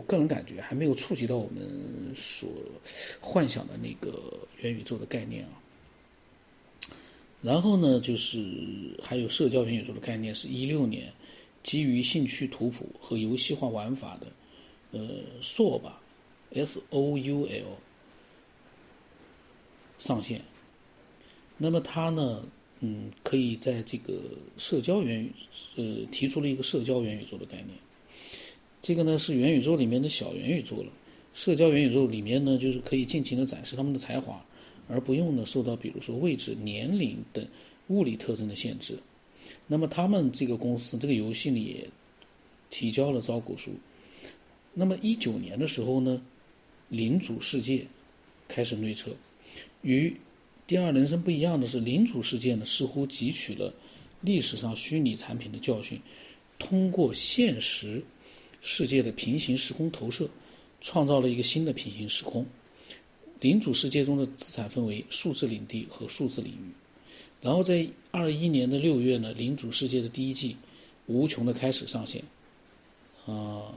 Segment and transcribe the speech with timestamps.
[0.00, 2.48] 我个人感觉还没有触及到我们所
[3.20, 5.52] 幻想的那个元宇宙的概念啊。
[7.42, 11.12] 然后呢，就是还有社交元宇宙的概念，是一六年
[11.62, 14.26] 基于兴趣图谱和游戏化玩法的，
[14.92, 16.00] 呃，Soul 吧
[16.54, 17.76] ，S O U L
[19.98, 20.42] 上线。
[21.58, 22.42] 那么它呢，
[22.80, 24.18] 嗯，可以在这个
[24.56, 25.32] 社交元宇，
[25.76, 27.76] 呃，提出了一个社交元宇宙的概念。
[28.90, 30.90] 这个呢是元宇宙里面的小元宇宙了。
[31.32, 34.44] 社交元宇宙里面呢，就是可以尽情的展示他们的才华。
[34.88, 37.46] 而不用呢受到比如说位置、年龄等
[37.86, 38.98] 物理特征的限制。
[39.68, 41.88] 那么他们这个公司这个游戏呢也
[42.68, 43.70] 提交了招股书。
[44.74, 46.20] 那么一九年的时候呢，
[46.88, 47.86] 领主世界
[48.48, 49.12] 开始内测。
[49.82, 50.16] 与
[50.66, 53.72] 第二人生不一样的是，领主世界呢似乎汲取了
[54.20, 56.00] 历史上虚拟产品的教训，
[56.58, 58.02] 通过现实
[58.60, 60.28] 世界的平行时空投射，
[60.80, 62.46] 创造了一个新的平行时空。
[63.40, 66.74] 领主世界中的资产分为数字领地和数字领域，
[67.40, 70.52] 然后在二一年的六月呢，领主世界的第一季
[71.06, 72.22] 《无穷的开始》上线，
[73.24, 73.72] 啊，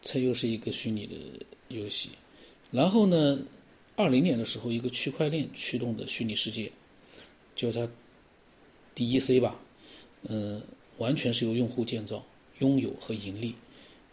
[0.00, 1.14] 这又是一个虚拟的
[1.68, 2.12] 游戏。
[2.70, 3.38] 然后呢，
[3.94, 6.72] 二零年的时候，一个区块链驱动的虚拟世界，
[7.54, 7.86] 叫它
[8.96, 9.60] DEC 吧，
[10.22, 10.62] 呃，
[11.00, 12.24] 完全是由用户建造、
[12.60, 13.54] 拥有和盈利，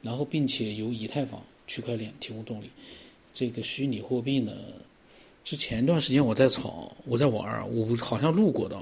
[0.02, 1.42] 然后并且由以太坊。
[1.70, 2.70] 区块链提供动力，
[3.34, 4.54] 这个虚拟货币呢？
[5.44, 8.80] 之前一段时间我在炒，我在玩我好像录过的。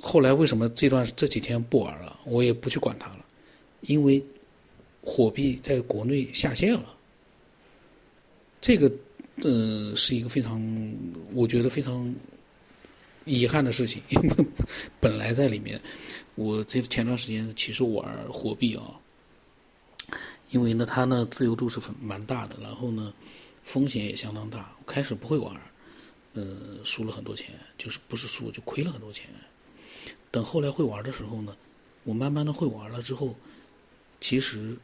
[0.00, 2.18] 后来为什么这段这几天不玩了？
[2.24, 3.26] 我也不去管它了，
[3.82, 4.24] 因为
[5.02, 6.96] 货币在国内下线了。
[8.58, 8.90] 这个，
[9.44, 10.58] 嗯，是一个非常，
[11.34, 12.14] 我觉得非常
[13.28, 14.46] 遗憾的事情，因 为
[14.98, 15.80] 本来在里面，
[16.34, 18.98] 我这前段时间其实玩货币啊。
[20.50, 23.12] 因为呢，它呢自由度是蛮大的，然后呢，
[23.62, 24.74] 风险也相当大。
[24.86, 25.54] 开始不会玩，
[26.32, 29.28] 呃，输了很多钱，就是不是输就亏了很多钱。
[30.30, 31.54] 等后来会玩的时候呢，
[32.04, 33.36] 我慢慢的会玩了之后，
[34.22, 34.74] 其实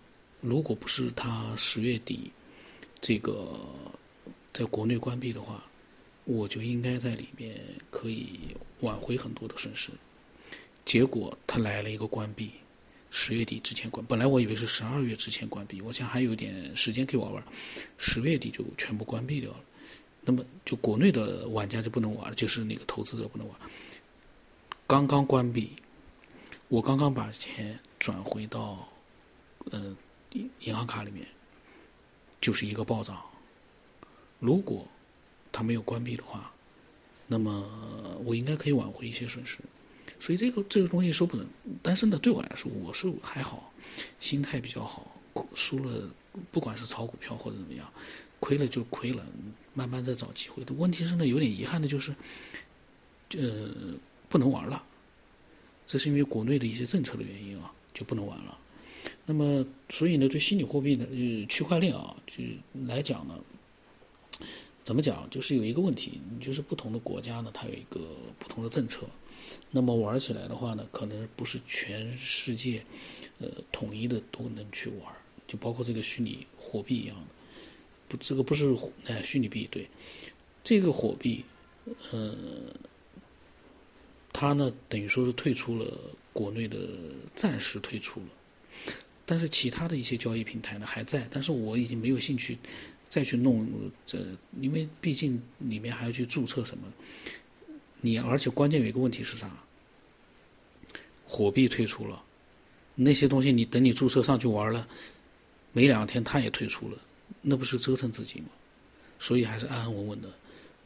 [0.43, 2.31] 如果不是它十月底
[3.00, 3.59] 这个
[4.53, 5.65] 在国内关闭的话，
[6.25, 8.39] 我就应该在里面可以
[8.81, 9.91] 挽回很多的损失。
[10.85, 12.51] 结果他来了一个关闭。
[13.17, 17.41] 十月底之前关，本来我以为是十二月之前关闭，我想还有点时间可以玩玩。
[17.97, 19.61] 十月底就全部关闭掉了，
[20.23, 23.57] 那么就国内的玩家就不能玩了，就是那个投资者不能玩。
[24.89, 25.77] 刚刚关闭，
[26.67, 28.89] 我刚刚把钱转回到
[29.71, 29.97] 嗯
[30.59, 31.25] 银行卡里面，
[32.41, 33.25] 就是一个暴涨。
[34.41, 34.89] 如果
[35.54, 36.50] 它没有关闭的话，
[37.28, 37.65] 那么
[38.25, 39.59] 我应该可以挽回一些损失。
[40.19, 41.47] 所以这个这个东西说不准，
[41.81, 43.72] 但是呢，对我来说我是还好，
[44.19, 45.12] 心态比较好。
[45.54, 46.10] 输了，
[46.50, 47.88] 不管是炒股票或者怎么样，
[48.41, 49.25] 亏了就亏了，
[49.75, 50.65] 慢慢再找机会。
[50.76, 52.15] 问题是呢，有点遗憾的就是，
[53.36, 53.71] 呃，
[54.28, 54.84] 不能玩了。
[55.86, 58.59] 这是因为国内的一些政策的原因啊，就不能玩了。
[59.26, 62.42] 那么，所以呢，对虚拟货币的呃区块链啊，就
[62.86, 63.38] 来讲呢，
[64.84, 68.00] 怎么讲，就是有一个问题，就是不同的国家呢，它有一个
[68.39, 69.09] 不同的政策。
[69.71, 72.84] 那么玩起来的话呢，可能不是全世界，
[73.39, 75.12] 呃，统一的都能去玩，
[75.47, 77.27] 就包括这个虚拟货币一样的，
[78.09, 79.89] 不，这个不是哎虚拟币对，
[80.62, 81.45] 这个货币，
[82.11, 82.37] 呃，
[84.34, 85.99] 它呢等于说是退出了
[86.33, 86.78] 国内的，
[87.34, 88.27] 暂时退出了，
[89.25, 92.59] 但是其他的一些交易平台呢还在，但是我已经没有兴趣
[93.15, 93.65] 再去弄
[94.05, 94.19] 这，
[94.61, 96.83] 因为毕竟里面还要去注册什么。
[98.01, 99.49] 你而且关键有一个问题是啥？
[101.25, 102.21] 火币退出了，
[102.97, 104.89] 那些东西你等你注册上去玩了，
[105.71, 106.99] 没两天他也退出了，
[107.41, 108.49] 那不是折腾自己吗？
[109.21, 110.29] 所以还是安安稳稳的，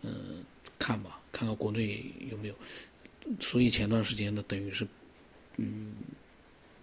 [0.02, 0.44] 嗯，
[0.78, 2.54] 看吧，看看国内有没有。
[3.40, 4.86] 所以前段时间呢，等于是，
[5.56, 5.94] 嗯，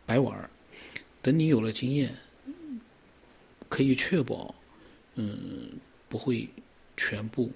[0.08, 0.50] 白玩。
[1.22, 2.16] 等你有了经验，
[3.70, 4.56] 可以确保，
[5.16, 5.72] 嗯，
[6.08, 6.47] 不会
[6.96, 7.52] 全部。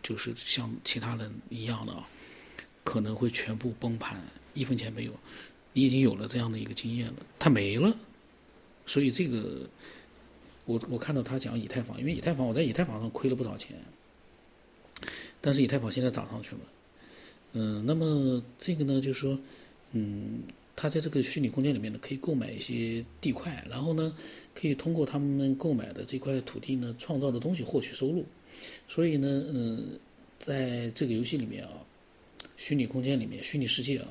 [0.00, 1.92] 就是像其他人一样的，
[2.84, 4.16] 可能会全部崩盘，
[4.54, 5.12] 一分钱没有。
[5.72, 7.94] 你已经有了这样的一个经验了，它没了，
[8.86, 9.68] 所以这个，
[10.64, 13.76] 我我看到他讲以太坊，因为以太坊我在以太坊上亏了不少钱，
[15.40, 16.60] 但是以太坊现在涨上去了。
[17.54, 19.38] 嗯，那么这个呢，就是说，
[19.92, 20.42] 嗯，
[20.80, 24.16] 他在这个虚拟空间里面呢，可以购买一些地块，然后呢，
[24.54, 28.24] 可以通过他们购买的这块土地呢，创造的东西获取收入。
[28.86, 29.98] 所以呢，嗯，
[30.38, 31.84] 在这个游戏里面啊，
[32.56, 34.06] 虚拟空间里面，虚拟世界啊，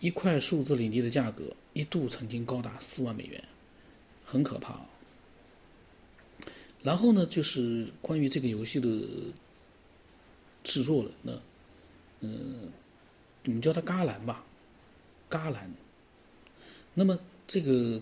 [0.00, 3.40] 一块数字领地的价格一度曾经高达四万美元，
[4.24, 4.84] 很可怕。
[6.82, 8.88] 然后呢，就是关于这个游戏的
[10.64, 11.42] 制作人呢，
[12.22, 12.72] 嗯，
[13.44, 14.44] 我们叫他伽蓝吧，
[15.30, 15.70] 伽蓝。
[16.94, 18.00] 那么这个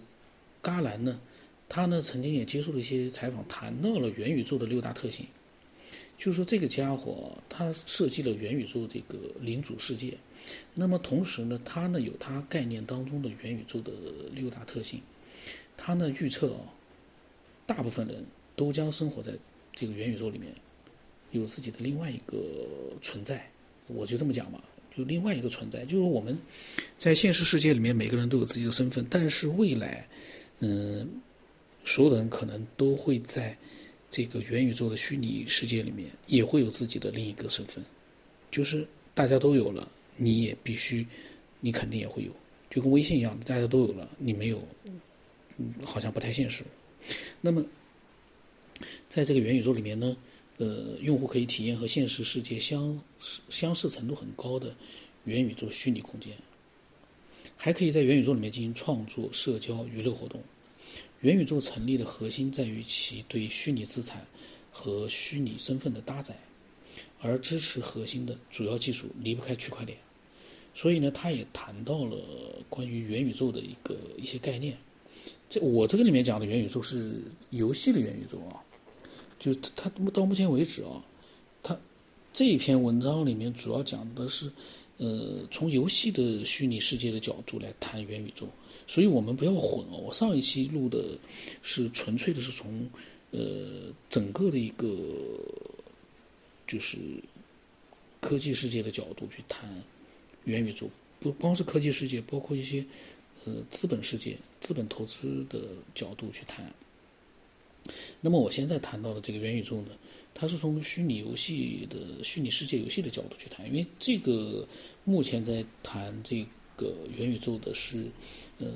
[0.62, 1.20] 伽蓝呢，
[1.68, 5.26] 他呢曾经也接受了一些采访，谈到了元宇宙的六大特性。
[6.18, 10.16] 就是说，这个家伙他设计了元宇宙这个领主世界，
[10.72, 13.92] 那么同时呢，他呢有他概念当中的元宇宙的
[14.32, 15.02] 六大特性，
[15.76, 16.72] 他呢预测啊，
[17.66, 18.24] 大部分人
[18.56, 19.34] 都将生活在
[19.74, 20.54] 这个元宇宙里面，
[21.32, 22.38] 有自己的另外一个
[23.02, 23.50] 存在，
[23.86, 24.64] 我就这么讲吧，
[24.96, 26.38] 就另外一个存在，就是我们
[26.96, 30.08] 在现实世界里面每个人都有自己的身份，但是未来，
[30.60, 31.08] 嗯，
[31.84, 33.56] 所有的人可能都会在。
[34.08, 37.84] 这个元宇宙的虚拟世界里面也会有自己的另一个身份，
[38.50, 41.06] 就是大家都有了，你也必须，
[41.60, 42.30] 你肯定也会有，
[42.70, 44.66] 就跟微信一样，大家都有了，你没有，
[45.58, 46.62] 嗯，好像不太现实。
[47.42, 47.62] 那么，
[49.08, 50.16] 在这个元宇宙里面呢，
[50.58, 53.00] 呃，用户可以体验和现实世界相
[53.48, 54.74] 相似程度很高的
[55.24, 56.32] 元宇宙虚拟空间，
[57.56, 60.42] 还可以在元宇宙里面进行创作、社交、娱乐活动。
[61.20, 64.26] 元宇宙成立的核心在于其对虚拟资产
[64.70, 66.38] 和虚拟身份的搭载，
[67.20, 69.98] 而支持核心的主要技术离不开区块链。
[70.74, 72.18] 所以呢，他也谈到了
[72.68, 74.76] 关于元宇宙的一个一些概念。
[75.48, 78.62] 这我这个里面讲的元宇宙是游戏的元宇宙啊，
[79.38, 81.04] 就他到目前为止啊，
[81.62, 81.78] 他
[82.32, 84.50] 这一篇文章里面主要讲的是，
[84.96, 88.48] 呃，从游戏的虚拟世界的角度来谈元宇宙。
[88.86, 89.98] 所以我们不要混哦。
[89.98, 91.18] 我上一期录的
[91.60, 92.88] 是纯粹的是从
[93.32, 94.86] 呃整个的一个
[96.68, 96.96] 就是
[98.20, 99.68] 科技世界的角度去谈
[100.44, 100.88] 元宇宙，
[101.18, 102.84] 不光是科技世界，包括一些
[103.44, 105.60] 呃资本世界、资本投资的
[105.94, 106.72] 角度去谈。
[108.20, 109.88] 那么我现在谈到的这个元宇宙呢，
[110.34, 114.66] 它是从虚拟游戏的虚拟世界游戏的角度去谈，因为这个
[115.04, 116.46] 目前在谈这
[116.76, 118.06] 个元宇宙的是。
[118.58, 118.66] 呃，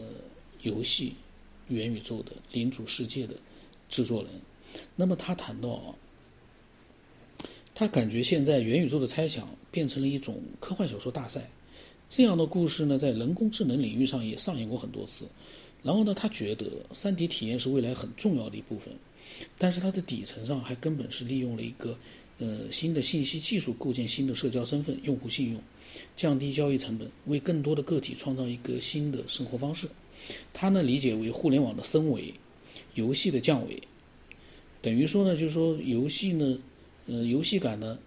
[0.61, 1.15] 游戏
[1.69, 3.35] 元宇宙的领主世界的
[3.89, 4.31] 制作人，
[4.95, 5.97] 那么他谈到，
[7.75, 11.51] 他感觉现在元宇宙的猜想变成了一种科幻小说大赛，
[12.11, 15.25] 这样的故事呢，在人工智能领域上也上演过很多次。
[15.83, 18.95] 然后呢，他觉得三 D 体验是未来很重要的一部分，
[19.59, 21.99] 但是它的底层上还根本是利用了一个
[22.39, 25.63] 呃新的信息技术构建新的社交身份、用户信用。
[26.15, 29.89] 降低交易成本，为更多的个体创造一个新的生活方式。
[30.53, 32.33] 他呢理解为互联网的升维，
[32.95, 33.83] 游戏的降维。
[34.81, 36.59] 等于说呢，就是说游戏呢，
[37.07, 37.99] 呃，游戏感呢，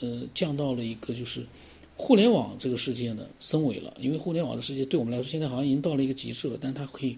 [0.00, 1.46] 呃，降到了一个就是
[1.96, 3.96] 互联网这个世界呢升维了。
[3.98, 7.16] 因为互联网的世界对我们来说现在好像已经到了一个极致了，但它可以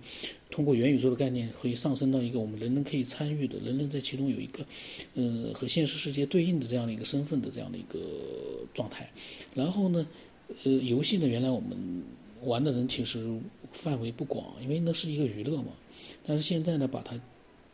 [0.50, 4.64] 通过元宇宙的概念，可以上升到一个我们人人可以参与的，人人在其中有一个，
[5.14, 7.98] 呃，和现实世界对应的这样的一个身份的这样的一个
[8.72, 9.10] 状态。
[9.54, 10.06] 然后呢，
[10.64, 11.76] 呃，游戏呢，原来我们
[12.44, 13.28] 玩的人其实
[13.72, 15.72] 范围不广，因为那是一个娱乐嘛。
[16.24, 17.20] 但是现在呢，把它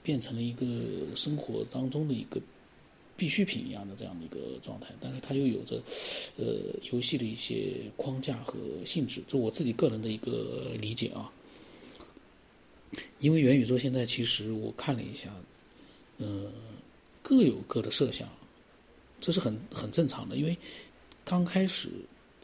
[0.02, 0.66] 变成了一个
[1.14, 2.40] 生活当中的一个
[3.16, 4.88] 必需品一样的这样的一个状态。
[5.00, 5.82] 但是它又有着
[6.36, 6.44] 呃
[6.92, 11.30] 游戏的一些框架和性质，就我自己个人的一个理解啊。
[13.18, 15.28] 因为元宇宙现在其实我看了一下，
[16.18, 16.52] 嗯，
[17.22, 18.28] 各有各的设想，
[19.20, 20.56] 这是很很正常的，因为。
[21.26, 21.88] 刚开始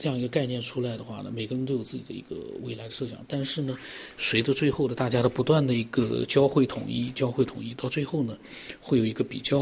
[0.01, 3.23] 这样一个概念出来的话呢，每个人都有自己的一个未来的设想。
[3.29, 3.79] 但是呢，
[4.17, 8.39] 随着最后的大家的不断的一个交汇统一、交汇统一，到最后呢，
[8.81, 9.59] 会有一个比较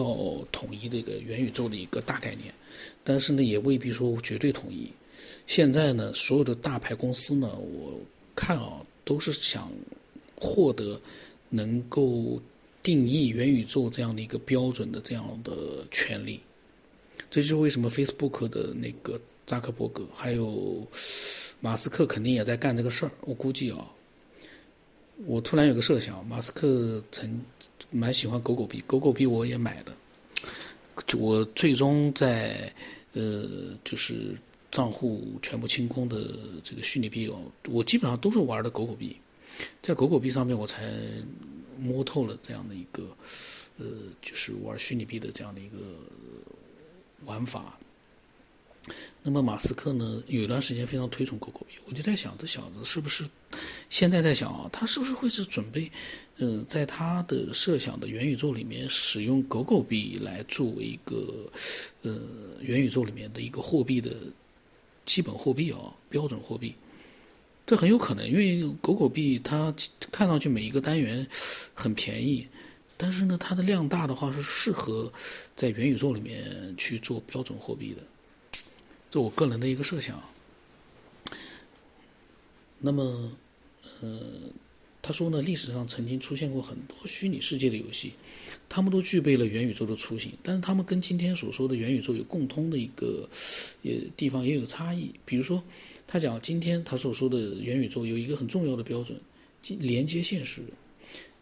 [0.52, 2.54] 统一的一个元宇宙的一个大概念。
[3.02, 4.88] 但是呢，也未必说绝对统一。
[5.48, 7.98] 现在呢，所有的大牌公司呢，我
[8.36, 9.68] 看啊，都是想
[10.36, 11.00] 获得
[11.48, 12.40] 能够
[12.80, 16.38] 定义元宇宙这样的一个标准的这样的权利。
[17.28, 20.86] 这就是为什么 Facebook 的那个扎克伯格还有
[21.58, 23.10] 马斯克肯定也在干这个事儿。
[23.22, 23.90] 我估计啊，
[25.24, 27.40] 我突然有个设想，马斯克曾
[27.90, 29.92] 蛮喜欢狗狗币，狗狗币我也买的。
[31.06, 32.70] 就我最终在
[33.14, 33.48] 呃，
[33.82, 34.36] 就是
[34.70, 37.40] 账户全部清空的这个虚拟币哦，
[37.70, 39.16] 我基本上都是玩的狗狗币，
[39.80, 40.92] 在狗狗币上面我才
[41.78, 43.16] 摸透了这样的一个
[43.78, 43.86] 呃，
[44.20, 45.78] 就是玩虚拟币的这样的一个。
[47.24, 47.76] 玩法。
[49.22, 50.22] 那么马斯克呢？
[50.26, 53.24] 有一段时间非常推崇狗狗币，我就在想，这小子是不是
[53.90, 54.68] 现在在想啊？
[54.72, 55.90] 他是不是会是准备，
[56.36, 61.50] 嗯，在他的设想的元宇宙里面使用狗狗币来作为一个
[62.02, 62.18] 呃
[62.60, 64.10] 元宇宙里面的一个货币的
[65.04, 65.78] 基本货币啊，
[66.08, 66.74] 标准货币？
[67.66, 69.74] 这很有可能，因为狗狗币它
[70.10, 71.26] 看上去每一个单元
[71.74, 72.46] 很便宜，
[72.96, 75.12] 但是呢，它的量大的话是适合
[75.54, 78.02] 在元宇宙里面去做标准货币的，
[79.10, 80.22] 这我个人的一个设想。
[82.80, 83.32] 那么，
[84.00, 84.20] 呃，
[85.02, 88.12] 他说呢，历史上曾经出现过很多虚拟世界的游戏，
[88.68, 93.28] 他们都具备了元宇宙的雏形，但是他们跟今天所说的元宇宙有共通的一个
[93.82, 95.10] 也地方也有差异。
[95.24, 95.62] 比如说，
[96.06, 99.18] 他讲今天他所说的元宇宙有一个很重要的标准，
[99.80, 100.62] 连接现实，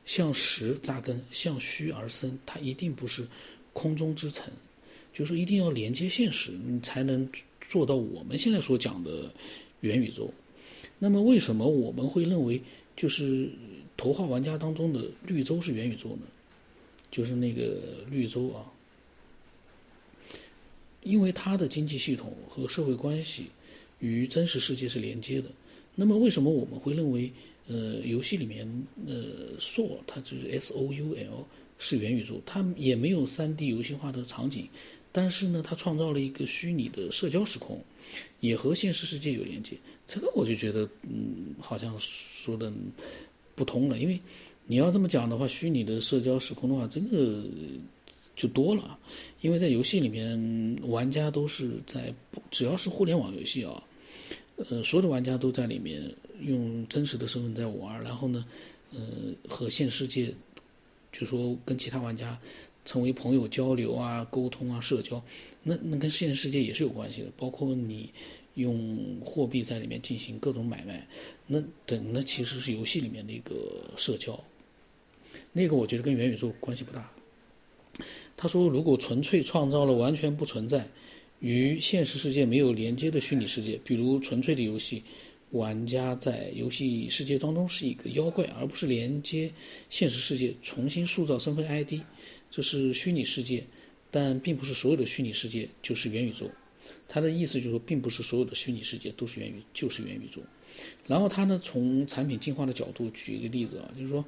[0.06, 3.26] 向实扎根，向虚而生，它一定不是
[3.74, 4.50] 空中之城，
[5.12, 7.28] 就是说一定要连接现实，你才能
[7.68, 9.30] 做到我们现在所讲的
[9.80, 10.32] 元宇宙。
[10.98, 12.60] 那么，为什么我们会认为
[12.96, 13.50] 就是
[13.96, 16.22] 头号玩家当中的绿洲是元宇宙呢？
[17.10, 18.66] 就是那个绿洲啊，
[21.02, 23.46] 因为它的经济系统和社会关系
[24.00, 25.50] 与真实世界是连接的。
[25.94, 27.30] 那么，为什么我们会认为
[27.68, 28.66] 呃游戏里面
[29.06, 31.46] 呃 Soul 它就是 S O U L
[31.78, 32.40] 是元宇宙？
[32.44, 34.68] 它也没有三 D 游戏化的场景，
[35.16, 37.82] 但是呢，它创造了一个虚拟的社交时空。
[38.38, 42.72] 也和现实世界有连接，这个我就觉得，嗯，好像说的
[43.56, 43.98] 不通了。
[43.98, 44.20] 因为
[44.64, 47.42] 你要这么讲的话，虚拟的社交时空的话，这个
[48.36, 48.96] 就多了。
[49.40, 52.14] 因为在游戏里面，玩家都是在，
[52.48, 53.82] 只要是互联网游戏啊，
[54.70, 58.46] 呃，所有的玩家都在里面用真实的身份在玩，然后呢，
[58.92, 59.00] 呃，
[59.48, 60.32] 和现世界，
[61.18, 62.38] 就说跟其他玩家。
[62.88, 65.20] 成为朋友交流啊，沟通啊，社交，
[65.64, 67.26] 那那跟现实世界也是有关系的。
[67.36, 68.12] 包括你
[68.54, 71.04] 用货币在里面进行各种买卖，
[71.48, 74.40] 那等那其实是游戏里面的一个社交。
[75.52, 77.10] 那个我觉得跟元宇宙关系不大。
[78.36, 80.86] 他说，如果纯粹创造了完全不存在、
[81.40, 85.02] 与现实世界没有连接的虚拟世界，比如纯粹的游戏，
[85.56, 89.50] 玩家在游戏世界当中是一个妖怪，而不是连接
[89.90, 91.94] 现实世界，重新塑造身份 ID。
[92.50, 93.64] 这是虚拟世界，
[94.10, 96.50] 但并不是所有的虚拟世界就是元宇宙。
[97.08, 100.40] 他的意思就是说，并不是所有的虚拟世界都是元宇，就是元宇宙。
[101.06, 104.24] 然后他呢，从产品进化的角度举一个例子啊，就是说，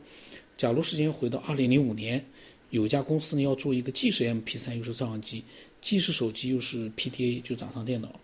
[0.57, 2.25] 假如时间回到二零零五年，
[2.71, 5.45] 有一家公司呢要做一个既是 MP3 又是照相机，
[5.81, 8.21] 既是手机又是 PDA 就掌上电脑，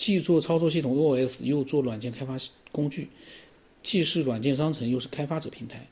[0.00, 2.34] 既做操作系统 OS 又做软件开发
[2.72, 3.06] 工具，
[3.82, 5.86] 既是软件商城又是开发者平台。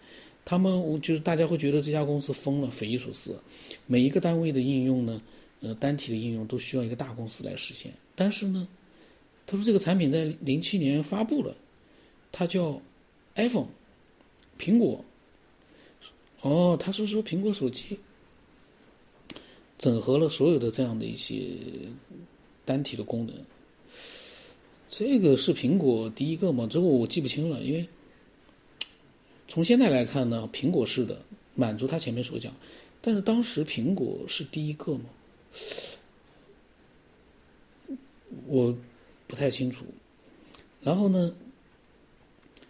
[0.47, 3.39] 他们就是大家会觉得这家公司疯了，匪夷所思。
[3.85, 5.21] 每一个单位的应用呢，
[5.61, 7.93] 呃，单体的应用都需要一个大公司来实现。
[8.15, 8.67] 但是呢，
[9.47, 11.55] 他说这个产品在零七年发布了，
[12.33, 12.81] 它叫
[13.35, 13.69] iPhone，
[14.59, 15.05] 苹果。
[16.41, 17.99] 哦，他是说苹果手机
[19.77, 21.43] 整合了所有的这样的一些
[22.65, 23.37] 单体的功能。
[24.89, 26.67] 这个是苹果第一个吗？
[26.71, 27.87] 这个我记不清了，因为。
[29.51, 31.23] 从现在来看呢，苹果是的，
[31.55, 32.55] 满足他前面所讲，
[33.01, 35.05] 但是当时苹果是第一个吗？
[38.47, 38.77] 我
[39.27, 39.87] 不太清楚。
[40.83, 41.35] 然后呢，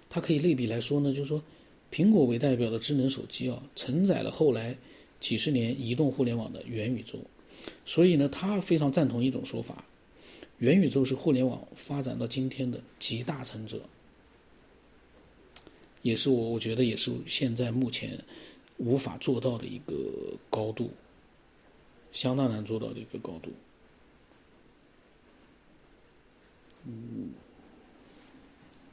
[0.09, 1.43] 它可以类比来说呢，就是说，
[1.93, 4.77] 苹果为代表的智能手机啊，承载了后来
[5.19, 7.19] 几十年移动互联网的元宇宙，
[7.85, 9.85] 所以呢，他非常赞同一种说法：
[10.59, 13.81] 元宇宙是互联网发展到今天的集大成者。
[16.03, 18.23] 也是我，我觉得也是现在目前
[18.77, 19.95] 无法做到的一个
[20.49, 20.91] 高度，
[22.13, 23.51] 相当难做到的一个高度。
[26.87, 27.31] 嗯。